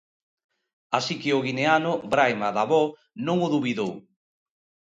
[0.97, 2.83] Así que o Guineano Braima Dabó
[3.25, 3.93] non o dubidou.